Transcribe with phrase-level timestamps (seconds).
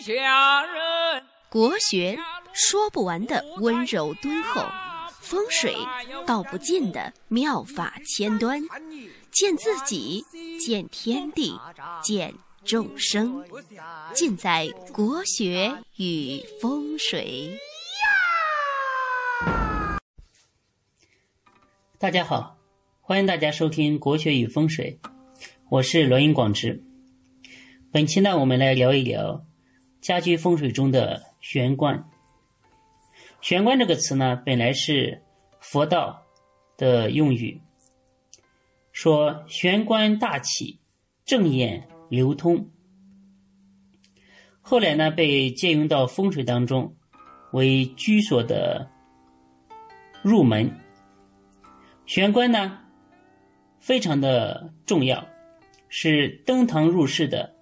[0.00, 1.22] 下人。
[1.48, 2.18] 国学
[2.52, 4.64] 说不完的温柔敦厚，
[5.20, 5.76] 风水
[6.26, 8.60] 道不尽的妙法千端，
[9.30, 10.24] 见自己，
[10.58, 11.58] 见天地，
[12.02, 12.34] 见
[12.64, 13.44] 众生，
[14.12, 17.56] 尽在国学与风水。
[21.98, 22.56] 大家好，
[23.00, 24.98] 欢迎大家收听《国学与风水》，
[25.70, 26.82] 我是罗英广之。
[27.92, 29.46] 本期呢，我们来聊一聊
[30.04, 32.06] 家居风水中的玄关。
[33.40, 35.22] 玄关这个词呢，本来是
[35.60, 36.22] 佛道
[36.76, 37.58] 的用语，
[38.92, 40.78] 说玄关大气，
[41.24, 42.68] 正眼流通。
[44.60, 46.94] 后来呢，被借用到风水当中，
[47.52, 48.90] 为居所的
[50.20, 50.70] 入门。
[52.04, 52.80] 玄关呢，
[53.80, 55.26] 非常的重要，
[55.88, 57.56] 是登堂入室的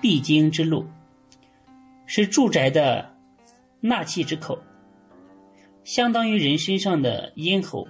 [0.00, 0.86] 必经之路，
[2.06, 3.14] 是住宅的
[3.80, 4.58] 纳气之口，
[5.84, 7.86] 相当于人身上的咽喉。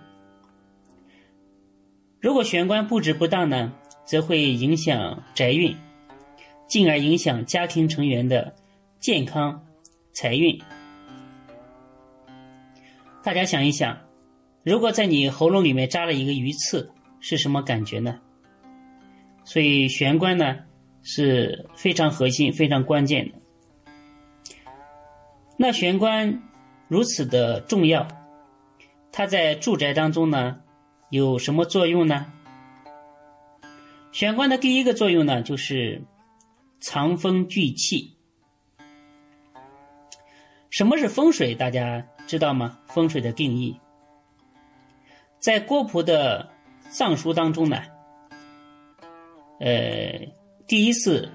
[2.20, 3.72] 如果玄关布置不当呢，
[4.04, 5.76] 则会影响宅运，
[6.66, 8.54] 进而影响家庭成员的
[9.00, 9.64] 健康、
[10.12, 10.60] 财运。
[13.22, 13.98] 大家想一想。
[14.62, 18.18] 如果在你喉咙里面扎了一个鱼刺，是什么感觉呢？
[19.44, 20.56] 所以玄关呢
[21.02, 23.36] 是非常核心、非常关键的。
[25.56, 26.42] 那玄关
[26.88, 28.06] 如此的重要，
[29.12, 30.60] 它在住宅当中呢
[31.10, 32.32] 有什么作用呢？
[34.10, 36.02] 玄关的第一个作用呢就是
[36.80, 38.16] 藏风聚气。
[40.70, 41.54] 什么是风水？
[41.54, 42.78] 大家知道吗？
[42.88, 43.78] 风水的定义。
[45.38, 46.50] 在郭璞的
[46.90, 47.80] 藏书当中呢，
[49.60, 50.18] 呃，
[50.66, 51.30] 第一次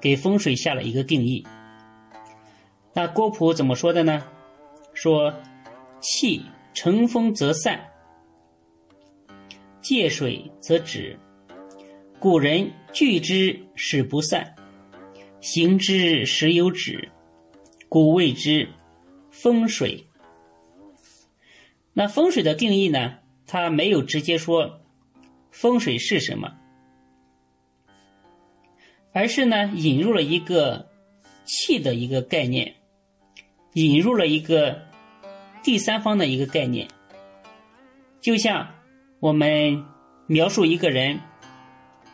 [0.00, 1.46] 给风水下了一个定义。
[2.94, 4.22] 那郭璞怎么说的呢？
[4.92, 5.32] 说
[6.00, 7.80] 气乘风则散，
[9.80, 11.18] 借水则止。
[12.20, 14.54] 古人聚之使不散，
[15.40, 17.08] 行之时有止，
[17.88, 18.68] 故谓之
[19.30, 20.06] 风水。
[21.94, 23.18] 那风水的定义呢？
[23.46, 24.80] 他没有直接说
[25.50, 26.54] 风水是什么，
[29.12, 30.88] 而是呢引入了一个
[31.44, 32.76] 气的一个概念，
[33.74, 34.82] 引入了一个
[35.62, 36.88] 第三方的一个概念。
[38.20, 38.68] 就像
[39.20, 39.84] 我们
[40.26, 41.20] 描述一个人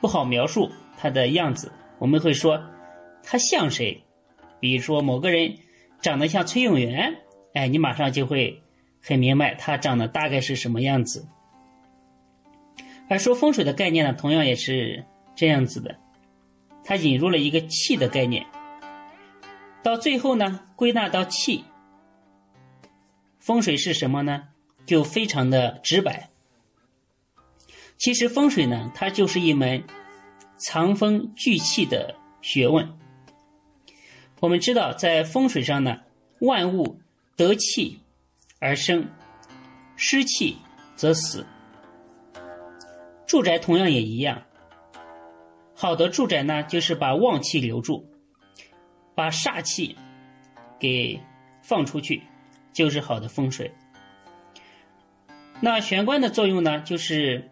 [0.00, 2.62] 不好描述他的样子，我们会说
[3.22, 4.02] 他像谁？
[4.60, 5.56] 比如说某个人
[6.00, 7.16] 长得像崔永元，
[7.54, 8.62] 哎，你马上就会。
[9.00, 11.26] 很明白，他长得大概是什么样子。
[13.08, 15.04] 而说风水的概念呢，同样也是
[15.36, 15.96] 这样子的，
[16.84, 18.44] 它引入了一个气的概念。
[19.82, 21.64] 到最后呢，归纳到气，
[23.38, 24.48] 风水是什么呢？
[24.84, 26.30] 就非常的直白。
[27.96, 29.82] 其实风水呢，它就是一门
[30.56, 32.98] 藏风聚气的学问。
[34.40, 36.00] 我们知道，在风水上呢，
[36.40, 37.00] 万物
[37.36, 38.00] 得气。
[38.60, 39.08] 而生，
[39.94, 40.58] 失气
[40.96, 41.46] 则死。
[43.24, 44.42] 住宅同样也一样，
[45.76, 48.04] 好的住宅呢，就是把旺气留住，
[49.18, 49.96] 把煞气
[50.78, 51.18] 给
[51.60, 52.22] 放出去，
[52.72, 53.68] 就是好的风水。
[55.60, 57.50] 那玄关的作用呢，就是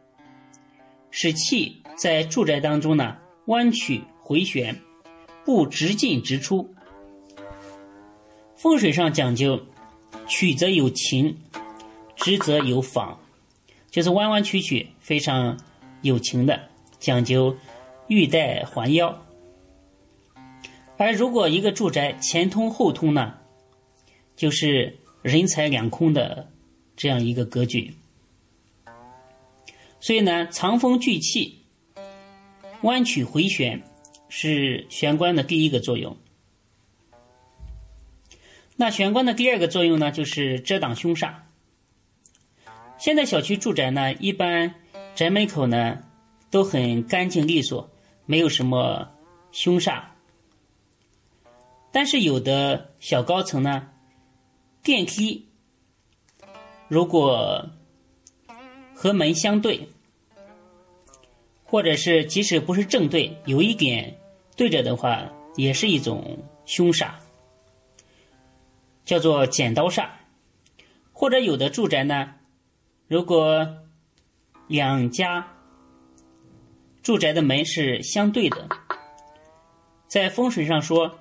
[1.11, 3.17] 使气在住宅当中呢
[3.47, 4.81] 弯曲回旋，
[5.45, 6.73] 不直进直出。
[8.55, 9.61] 风水上讲究。
[10.29, 11.37] 曲则有情，
[12.17, 13.17] 直则有仿，
[13.91, 15.57] 就是弯弯曲曲，非常
[16.03, 16.69] 有情的，
[16.99, 17.57] 讲究
[18.09, 19.17] 玉带环腰。
[20.99, 23.35] 而如果一个住宅前通后通呢，
[24.35, 26.51] 就是人财两空的
[26.97, 27.95] 这样一个格局。
[30.01, 31.63] 所以呢，藏风聚气，
[32.83, 33.83] 弯曲回旋，
[34.29, 36.17] 是玄关的第一个作用。
[38.77, 41.35] 那玄关的第二个作用呢，就是遮挡凶煞。
[42.99, 44.75] 现在小区住宅呢，一般
[45.15, 46.03] 宅门口呢
[46.51, 47.91] 都很干净利索，
[48.27, 49.11] 没有什么
[49.51, 50.03] 凶煞。
[51.97, 53.89] 但是有的小高层呢，
[54.83, 55.49] 电梯
[56.89, 57.71] 如果
[58.95, 59.89] 和门相对，
[61.65, 64.19] 或者是即使不是正对，有一点
[64.59, 67.13] 对着的话，也是一种凶煞。
[69.07, 70.11] 叫做剪刀煞，
[71.15, 72.35] 或者有的住宅呢，
[73.09, 73.67] 如果
[74.67, 75.49] 两家
[77.03, 78.69] 住宅的门是相对的，
[80.07, 81.19] 在风水上说，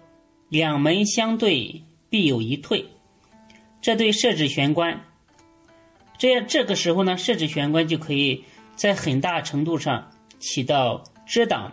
[0.50, 2.86] 两门相对必有一退，
[3.82, 5.02] 这对设置玄关，
[6.18, 8.44] 这样这个时候呢，设置玄关就可以
[8.76, 11.72] 在很大程度上起到遮挡、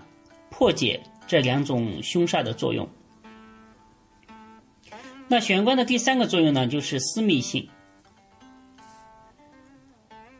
[0.50, 2.88] 破解这两种凶煞的作用。
[5.28, 7.68] 那玄关的第三个作用呢，就是私密性，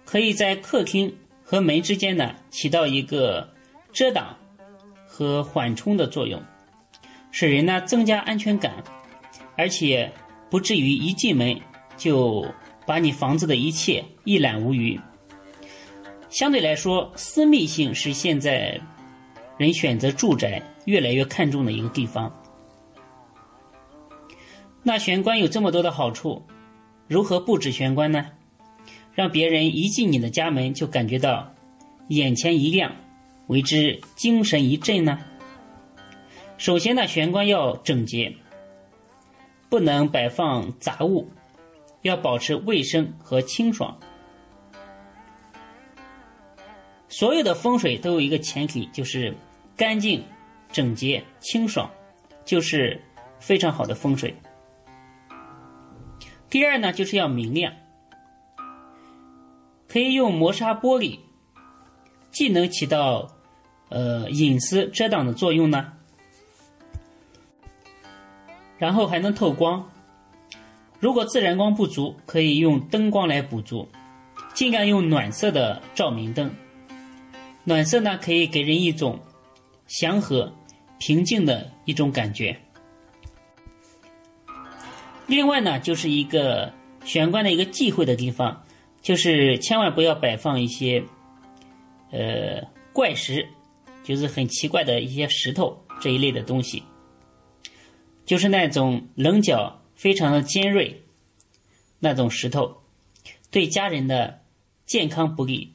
[0.05, 3.49] 可以在客厅和门之间呢起到一个
[3.93, 4.37] 遮挡
[5.07, 6.43] 和缓冲的作用。
[7.33, 8.73] 使人呢增加安全感，
[9.57, 10.13] 而且
[10.49, 11.61] 不至于一进门
[11.97, 12.47] 就
[12.87, 15.01] 把你房子的一切一览无余。
[16.29, 18.81] 相对来说，私密性是现在
[19.59, 22.33] 人选择住宅越来越看重的一个地方。
[24.83, 26.43] 那玄关有这么多的好处，
[27.09, 28.27] 如何布置玄关呢？
[29.15, 31.53] 让别人一进你的家门就感觉到
[32.09, 32.91] 眼前一亮，
[33.47, 35.19] 为之精神一振呢？
[36.63, 38.33] 首先呢，玄关要整洁，
[39.69, 41.29] 不能摆放杂物，
[42.03, 43.99] 要保持卫生和清爽。
[47.09, 49.35] 所有的风水都有一个前提，就是
[49.77, 50.23] 干净、
[50.71, 51.91] 整洁、清爽，
[52.45, 53.03] 就是
[53.41, 54.33] 非常好的风水。
[56.49, 57.73] 第二呢，就是要明亮，
[59.89, 61.19] 可以用磨砂玻璃，
[62.31, 63.29] 既能起到
[63.89, 65.95] 呃隐私遮挡的作用呢。
[68.83, 69.89] 然后还能透光，
[70.99, 73.89] 如果自然光不足，可以用灯光来补足，
[74.55, 76.53] 尽量用暖色的照明灯。
[77.63, 79.17] 暖色呢，可以给人一种
[79.87, 80.53] 祥和、
[80.99, 82.59] 平静的一种感觉。
[85.29, 86.69] 另外呢，就是一个
[87.05, 88.65] 玄关的一个忌讳的地方，
[89.01, 91.01] 就是千万不要摆放一些
[92.11, 92.61] 呃
[92.93, 93.47] 怪石，
[94.03, 96.83] 就是很奇怪的一些石头这一类的东西。
[98.25, 101.03] 就是那种棱角非常的尖锐，
[101.99, 102.83] 那种石头，
[103.51, 104.41] 对家人的
[104.87, 105.73] 健康不利。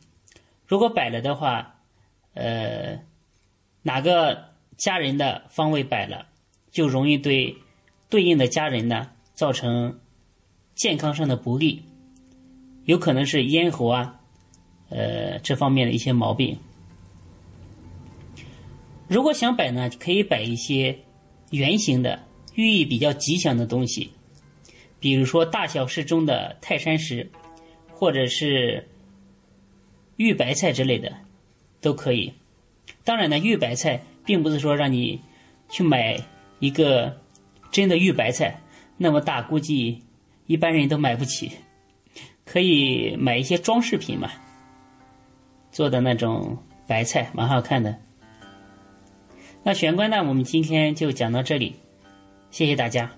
[0.66, 1.76] 如果摆了的话，
[2.34, 3.00] 呃，
[3.84, 4.46] 哪个
[4.78, 6.28] 家人的方位摆了，
[6.72, 7.58] 就容易对
[8.10, 10.00] 对应的家人呢造成
[10.76, 11.84] 健康上的不利，
[12.86, 14.20] 有可能是咽喉啊，
[14.90, 16.58] 呃这方面的一些毛病。
[19.08, 21.00] 如果想摆呢，可以摆一些
[21.52, 22.27] 圆形的。
[22.58, 24.10] 寓意比较吉祥的东西，
[25.00, 27.30] 比如说大小适中的泰山石，
[27.94, 28.88] 或者是
[30.16, 31.14] 玉白菜之类的，
[31.82, 32.34] 都可以。
[33.04, 35.22] 当然呢，玉白菜并不是说让你
[35.70, 36.20] 去买
[36.58, 37.22] 一个
[37.72, 38.60] 真的玉白菜，
[38.98, 40.02] 那么大估计
[40.48, 41.52] 一般人都买不起。
[42.44, 44.32] 可以买一些装饰品嘛，
[45.72, 46.58] 做的那种
[46.88, 47.96] 白菜蛮好看的。
[49.62, 51.76] 那玄关呢，我们今天就讲到这里。
[52.52, 53.12] 谢谢大家。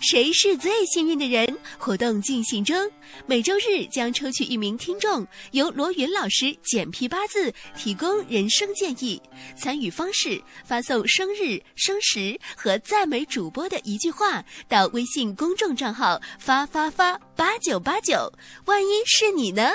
[0.00, 1.56] 谁是最幸运的人？
[1.78, 2.76] 活动进行中，
[3.24, 9.22] 每周日将抽取一名听众，由罗云老师简批八字，提供人生建议。
[9.56, 18.32] 参与方式：发送生日、生时和赞美主播的一句话到微信公众账号“发发发八九八九”。
[18.66, 19.70] 万一是你呢？